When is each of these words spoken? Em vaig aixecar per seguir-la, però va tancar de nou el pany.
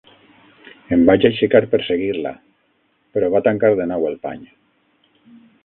Em 0.95 1.03
vaig 1.09 1.27
aixecar 1.29 1.61
per 1.73 1.81
seguir-la, 1.89 2.33
però 3.19 3.31
va 3.37 3.45
tancar 3.49 3.73
de 3.83 3.89
nou 3.95 4.11
el 4.13 4.21
pany. 4.27 4.43